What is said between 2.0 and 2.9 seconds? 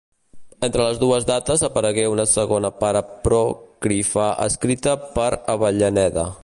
una segona